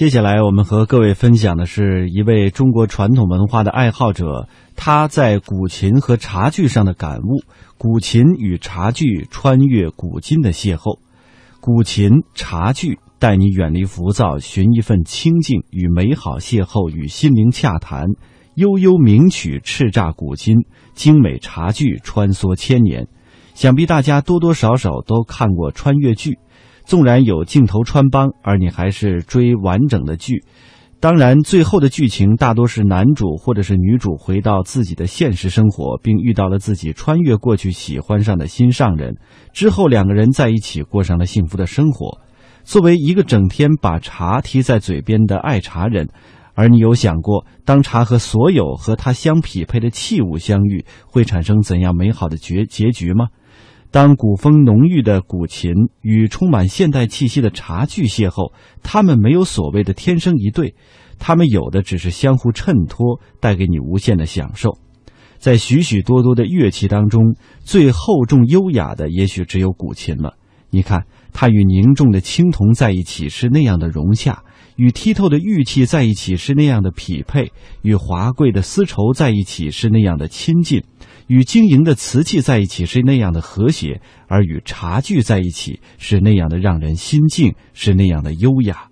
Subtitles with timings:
[0.00, 7.42] 接下来我们和各位分享的是一位中国传统文化的爱好者，他在古琴和茶具上的感悟：
[7.76, 10.98] 古琴与茶具穿越古今的邂逅。
[11.60, 18.06] 古琴、茶具带你远离浮躁，寻一份清静与美好邂逅，与心灵洽谈。
[18.54, 20.56] 悠悠名曲，叱咤古今，
[20.94, 23.06] 精美茶具穿梭千年。
[23.52, 26.38] 想必大家多多少少都看过穿越剧。
[26.84, 30.44] 纵然有镜头穿帮，而你还是追完整的剧。
[31.00, 39.14] 当然，最后的剧情大多是男主或者是女主回到自己的现实生活，并遇到了自己穿越过去喜欢上的心上人，
[39.54, 42.20] 之后两个人在一起过上了幸福的生活。
[42.64, 46.08] 作为一个整天把茶提在嘴边的爱茶人，
[46.54, 53.28] 而你有想过，当茶和所有和它相匹配的器物相遇，会产生怎样美好的结结局吗？
[53.92, 58.52] 当古风浓郁的古琴与充满现代气息的茶具邂逅，
[58.84, 60.76] 他们没有所谓的天生一对，
[61.18, 64.78] 他们有的只是相互衬托，带给你无限的享受。
[65.38, 70.36] 在许许多多的乐器当中，最厚重优雅的也许只有古琴了。
[70.70, 74.44] 你看，它与凝重的青铜在一起是那样的融洽，
[74.76, 77.50] 与剔透的玉器在一起是那样的匹配，
[77.82, 80.84] 与华贵的丝绸在一起是那样的亲近。
[81.30, 88.88] 与晶莹的瓷器在一起是那样的和谐，而与茶具在一起是那样的让人心静，是那样的优雅。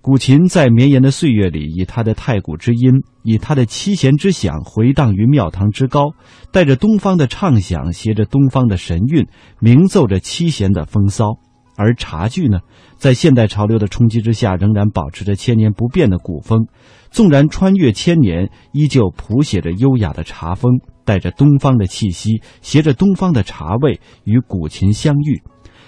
[0.00, 6.12] 古琴在绵延的岁月里，以它的太古之音，以它的七弦之响回荡于庙堂之高，
[6.52, 9.26] 带着东方的畅响，携着东方的神韵，
[9.58, 11.40] 鸣奏着七弦的风骚。
[11.76, 12.60] 而茶具呢，
[12.98, 16.68] 在现代潮流的冲击之下，仍然保持着千年不变的古风，
[17.10, 20.78] 纵然穿越千年，依旧谱写着优雅的茶风。
[21.04, 25.42] 带着东方的气息，携着东方的茶味，与古琴相遇，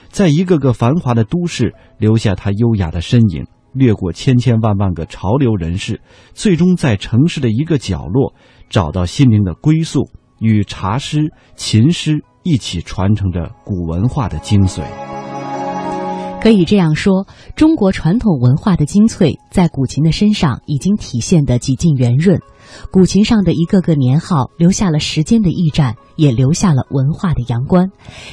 [0.09, 6.01] 在一个个繁华的都市留下他优雅的身影，掠过千千万万个潮流人士，
[6.35, 8.35] 最终在城市的一个角落
[8.69, 14.83] 找到心灵的归宿，与茶诗、琴诗一起传承着古文化的精髓。
[16.47, 17.27] 可以这样说，
[17.57, 22.39] 中国传统文化的精粹在古琴的身上已经体现得几近圆润。
[22.93, 27.91] 古琴上的一个个年号，留下了时间的驿站，也留下了文化的阳关。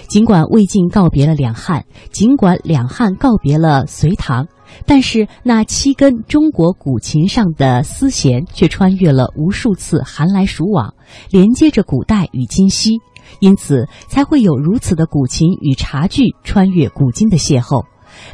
[0.08, 4.46] 尽管魏晋告别了两汉，尽管两汉告别了隋唐，
[4.86, 10.94] 但是那七根中国古琴上的丝弦却穿越了无数次寒来暑往，
[11.32, 13.00] 连接着古代与今昔，
[13.40, 17.84] 因此才会有如此的古琴与茶具穿越古今的邂逅。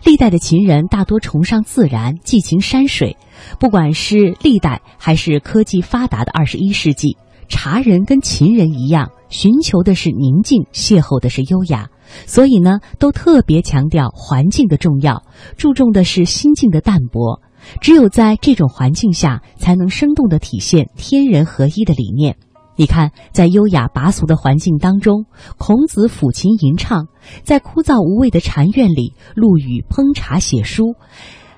[0.04, 3.18] 历代的秦人大多崇尚自然，寄情山水。
[3.60, 7.18] 不管是历代还是科技发达的二十一世纪，
[7.48, 11.88] 茶人跟秦人一样，寻求的是宁静，邂逅的是优雅。
[12.26, 15.24] 所以呢，都特别强调环境的重要，
[15.58, 17.42] 注重的是心境的淡泊。
[17.82, 22.38] 只有在这种环境下，才能生动地体现天人合一的理念。
[22.80, 25.26] 你看，在优雅拔俗的环境当中，
[25.58, 27.08] 孔子抚琴吟唱；
[27.44, 30.94] 在枯燥无味的禅院里，陆羽烹茶写书；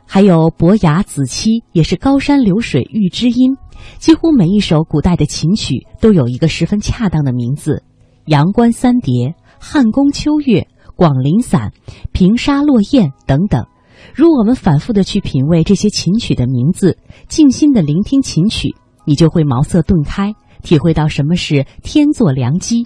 [0.07, 3.55] 还有伯牙子期，也是高山流水遇知音。
[3.99, 7.83] 几乎每一首古代的琴曲都有一个十分恰当的名字：
[8.25, 10.65] 阳关三叠、汉宫秋月、
[10.95, 11.71] 广陵散、
[12.11, 13.67] 平沙落雁等等。
[14.15, 18.75] 如我们反复的去品味这些琴曲的名字，静心的聆听琴曲，
[19.05, 20.33] 你就会茅塞顿开。
[20.63, 22.85] 体会到什么是天作良机，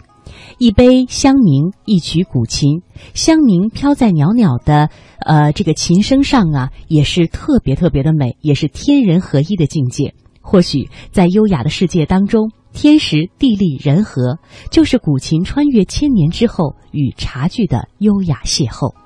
[0.58, 2.81] 一杯香茗，一曲古琴，
[3.14, 4.90] 香茗飘在袅袅的
[5.20, 10.14] 呃这个琴声上啊，也是特别特别的美，也是天人合一的境界。
[10.42, 14.40] 或许在优雅的世界当中，天时地利人和，
[14.72, 19.04] 就是古琴穿越千年之后与茶具的优雅邂逅。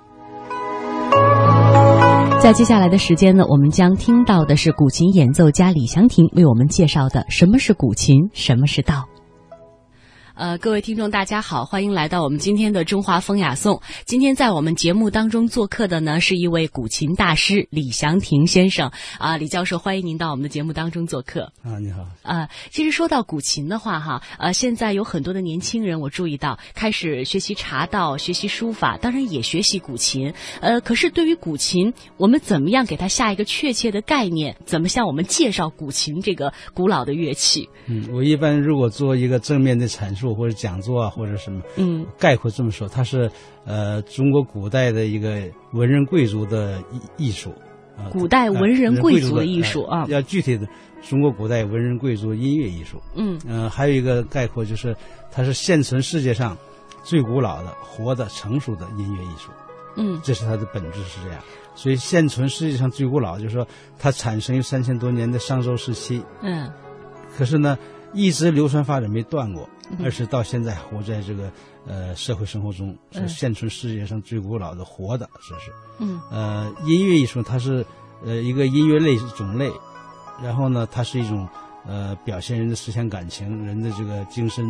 [2.42, 9.04] 在接下来的时间呢，我们将听到的是古琴演奏家李祥霆为我们介绍的什么是古琴，什么是道。
[10.40, 13.82] 呃，各位听众，大家好，欢迎来到我们今天的中华风雅颂。
[14.06, 22.48] 今天在我们节目当中做客的呢，是一位古琴大师李祥霆先生啊，李教授，欢迎您到我们的节目当中做客啊，你好啊。
[22.70, 30.34] 其实说到古琴的话，哈，呃，现在有很多的年轻人，我注意到开始学习茶道、学习书法，当然也学习古琴。
[30.62, 34.56] 呃，可是对于古琴，我们怎么样给它下一个确切的概念？
[34.64, 37.68] 怎么向我们介绍古琴这个古老的乐器？
[37.88, 40.29] 嗯，我一般如果做一个正面的阐述。
[40.34, 43.30] 或者讲座啊，或者什么，嗯，概括这么说，它是
[43.66, 45.42] 呃中国古代的一个
[45.74, 46.82] 文人贵族的
[47.18, 47.52] 艺艺术，
[47.98, 50.68] 啊，古代文人贵族的艺术啊，要具体的
[51.02, 54.96] 中国古代文人贵族音乐艺术，嗯嗯，还有一个概括就是，
[55.32, 56.58] 它是现存世界上
[57.04, 59.52] 最古老的、活的、成熟的音乐艺术。
[59.96, 61.42] 嗯这是它的本质是这样。
[61.76, 63.68] 所以现存世界上最古老，就是说
[63.98, 66.70] 它产生于三千多年的商周时期，嗯
[67.38, 67.78] 可是呢，
[68.14, 69.98] 一直流传发展没断过，嗯。
[70.04, 71.52] 而是到现在活在这个
[71.88, 75.72] 呃社会生活中，是嗯现存世界上最古老的活的，这是。
[76.00, 76.20] 嗯。
[76.32, 77.86] 呃，音乐艺术它是
[78.24, 79.72] 呃一个音乐类种类，
[80.42, 81.48] 然后呢，它是一种
[81.86, 84.66] 呃表现人的思想感情、人的这个精神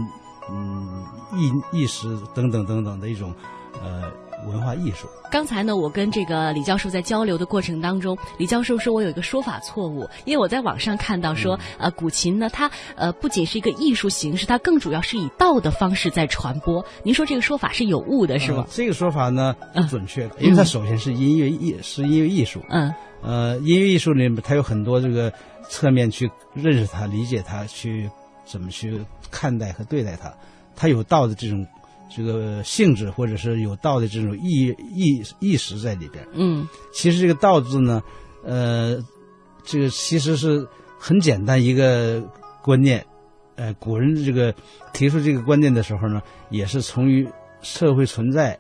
[0.50, 3.34] 嗯意意识等等等等的一种
[3.82, 4.12] 呃
[4.48, 5.08] 文化艺术。
[5.32, 16.84] 刚才呢，我跟这个李教授在交流的过程当中，李教授说我有一个说法错误，因为我在网上看到说，呃，古琴呢，它呃不仅是一个艺术形式，它更主要是以道的方式在传播。
[17.04, 18.68] 您说这个说法是有误的，是吗呃？
[18.72, 25.32] 这个说法呢不嗯准确，因为它首先是音乐艺是音乐艺术，嗯呃，音乐艺术里面它有很多这个
[25.68, 28.10] 侧面去认识它、理解它、去
[28.46, 29.00] 怎么去
[29.30, 30.34] 看待和对待它，
[30.76, 31.68] 它有道的这种
[32.10, 36.28] 这个性质，或者是有道的这种意意意识在里边。
[36.34, 38.02] 嗯其实这个“道”字呢，
[38.44, 38.98] 呃，
[39.64, 40.68] 这个其实是
[41.00, 42.22] 很简单一个
[42.64, 43.06] 观念。
[43.56, 44.56] 呃，古人这个
[44.94, 47.28] 提出这个观念的时候呢，也是从于
[47.62, 48.58] 社会存在，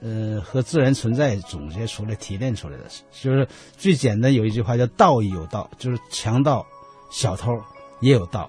[0.00, 2.84] 呃和自然存在总结出来、提炼出来的。
[3.10, 3.46] 就是
[3.76, 6.64] 最简单有一句话叫“道义有道”，就是强盗、
[7.10, 7.52] 小偷
[8.00, 8.48] 也有道。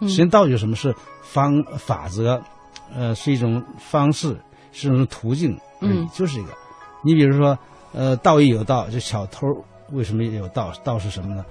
[0.00, 2.42] 嗯实际上，道有什么是方法则？
[2.94, 4.36] 呃，是一种方式，
[4.72, 6.50] 是一种途径嗯就是一个。
[7.04, 7.58] 你比如说，
[7.92, 9.46] 呃，道义有道，就小偷
[9.92, 10.72] 为什么也有道？
[10.82, 11.44] 道是什么呢？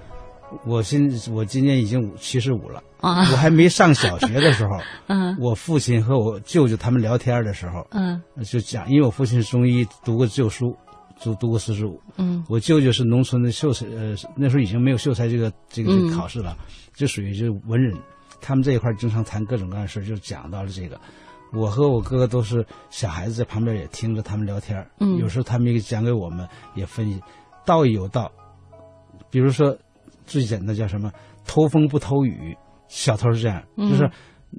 [0.64, 4.78] 我今我今年已经五七十五了，啊我还没上小学的时候，
[5.08, 10.76] 嗯我父亲和我舅舅他们聊天的时候，嗯就讲，因为我父亲是中医，读过旧书，
[11.20, 16.56] 读读过四书，嗯我舅舅是农村的秀才，呃，那时候已经没有秀才这个这个这嗯个考试了，
[16.94, 17.92] 就属于就是文人，
[18.40, 21.00] 他们这一块经常谈各种各样的事儿，就讲到了这个。
[21.56, 27.20] 我和我哥哥都是小孩子，在旁边也听着他们聊天儿嗯有时候他们也讲给我们，也分析，
[27.64, 28.30] 道义有道。
[29.30, 29.76] 比如说，
[30.24, 31.10] 最简单叫什么
[31.46, 32.56] “偷风不偷雨”，
[32.88, 34.10] 小偷是这样，嗯就是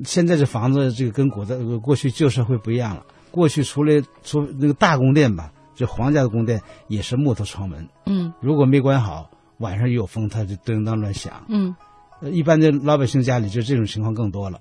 [0.03, 3.05] 现在这房子这个跟古代呃过去旧社会不一样了。
[3.31, 9.29] 过去除了除那个大宫殿吧，就皇家的宫殿也是木头窗门，嗯如果没关好，
[9.59, 11.45] 晚上一有风，它就叮当乱响。
[11.49, 11.75] 嗯
[12.19, 14.59] 呃一般的老百姓家里就这种情况更多了。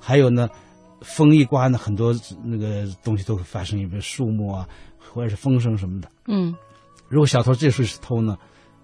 [0.00, 0.48] 还有呢，
[1.04, 2.12] 风一刮呢，很多
[2.42, 4.68] 那个东西都会发生，比如树木啊，
[4.98, 6.08] 或者是风声什么的。
[6.26, 6.54] 嗯
[7.08, 8.36] 如果小偷这时候是偷呢，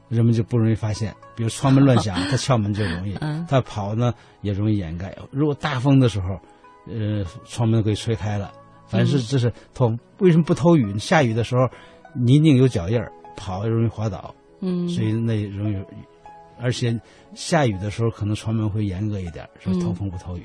[0.08, 1.12] 人们就不容易发现。
[1.34, 5.17] 比如窗门乱响， 他撬门就容易；嗯他跑呢也容易掩盖。
[5.32, 6.38] 如果大风的时候，
[6.87, 8.52] 呃，窗门给吹开了。
[8.87, 10.99] 凡是这是偷，为什么不偷雨？
[10.99, 11.69] 下雨的时候，
[12.14, 15.76] 泥泞有脚印儿，跑容易滑倒，嗯，所以那容易。
[16.58, 17.00] 而且
[17.34, 20.44] 下雨的时候，可能窗门会严格一点，说偷风不偷雨，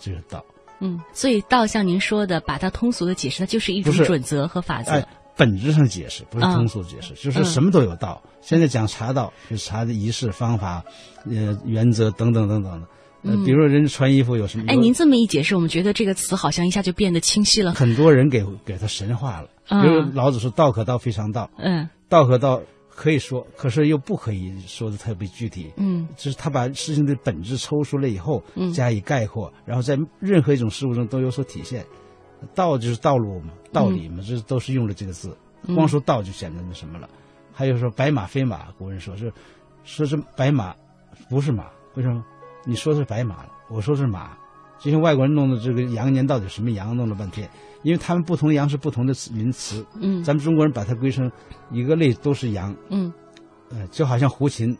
[0.00, 0.44] 这是道。
[0.82, 4.92] 嗯，所以道像您说的，把它通俗的解释，它就是一种准则和法则。
[4.92, 5.06] 哎，
[5.36, 8.22] 本质上解释不是啊通俗解释，就是嗯什么都有道。
[8.40, 10.84] 现在讲茶道，就是茶的仪式、方法、
[11.24, 12.86] 呃原则等等等等的。
[13.22, 14.64] 呃，嗯比如说人穿衣服有什么？
[14.66, 17.72] 哎，您这么一解释，我们觉得这个词好像一下就变得清晰了。
[17.72, 19.48] 很多人给给他神化了。
[19.68, 22.60] 啊比如老子说“道可道，非常道”，嗯道可道
[22.94, 25.72] 可以说，可是又不可以说的特别具体。
[25.76, 31.84] 嗯就是他把事情的本质抽出来以后嗯，加以概括，然后在任何一种事物中都有所体现。
[32.54, 35.36] 道就是道路嘛，道理嘛，这都是用了这个字。
[35.66, 37.08] 嗯光说道就显得那什么了。
[37.52, 39.32] 还有说白马非马，古人说是
[39.84, 40.74] 说是白马
[41.30, 42.24] 不是马，为什么？
[42.64, 44.36] 你说是白马了，我说是马，
[44.80, 47.48] 就像外国人弄的这个羊年到底什么羊，弄了半天，
[47.82, 50.22] 因为他们不同的羊是不同的名词，嗯。
[50.22, 51.30] 咱们中国人把它归成
[51.70, 53.12] 一个类都是羊，嗯。
[53.70, 54.76] 呃，就好像胡琴，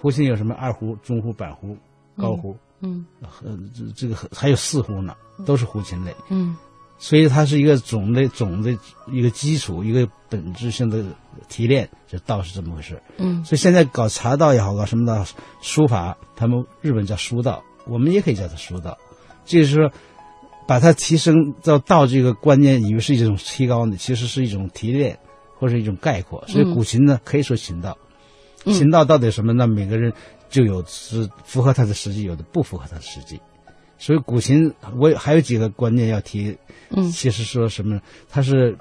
[0.00, 1.76] 胡琴有什么二胡、中胡、板胡、
[2.16, 3.04] 高胡，嗯。
[3.20, 6.14] 呃，这这个还有四胡呢，都是胡琴类。
[6.30, 6.56] 嗯。
[6.98, 8.70] 所以它是一个种类种的
[9.08, 11.04] 一个基础，一个本质性的
[11.48, 13.00] 提炼，这道是这么回事。
[13.18, 13.44] 嗯。
[13.44, 15.24] 所以现在搞茶道也好，搞什么道，
[15.60, 18.96] 书法，他们日本叫书道，我们也可以叫它书道。
[19.44, 19.90] 就是说，
[20.66, 25.18] 把它提升到到这个观念，以为是一种提高呢，其实是一种提炼
[25.58, 26.44] 或者一种概括。
[26.46, 27.96] 所以古琴呢，可以说琴道。
[28.64, 29.52] 嗯琴道到底什么？
[29.52, 30.12] 呢每个人
[30.48, 33.40] 就有是符合他的实际，有的不符合他的实际。
[33.98, 36.56] 所以古琴，我还有几个观念要提。
[36.90, 38.00] 嗯其实说什么呢？
[38.28, 38.78] 它是，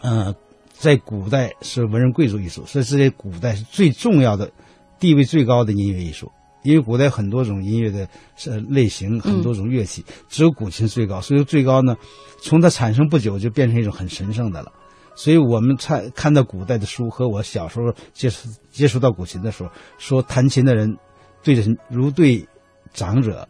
[0.00, 0.32] 呃，
[0.72, 4.52] 在古代是文人贵族艺术，所以这些古代是最重要的、
[5.00, 6.30] 地位最高的音乐艺术。
[6.62, 8.08] 因为古代很多种音乐的
[8.46, 11.20] 呃类型，很多种乐器，只有古琴最高。
[11.20, 11.96] 所以最高呢，
[12.42, 14.72] 从它产生不久就变成一种很神圣的了。
[15.16, 20.96] 所以我们看看到古代的书和我小时候接触接触到古琴的时候，说弹琴的人
[21.42, 22.46] 对着如对
[22.92, 23.46] 长者，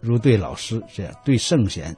[0.00, 1.96] 如对老师这样对圣贤。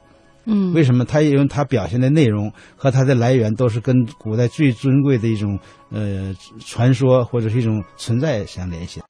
[0.49, 1.03] 嗯，为什么？
[1.03, 5.59] 他因为他表现的内容和它的来源都是跟古代最尊贵的一种
[5.91, 6.33] 呃
[6.65, 9.01] 传说或者是一种存在相联系。